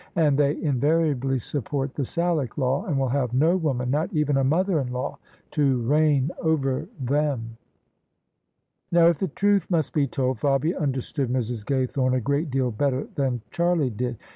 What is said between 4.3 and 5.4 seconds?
a mother in law—